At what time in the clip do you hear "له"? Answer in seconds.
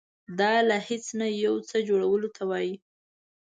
0.69-0.77